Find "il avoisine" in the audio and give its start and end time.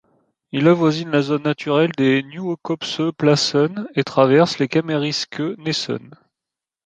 0.51-1.11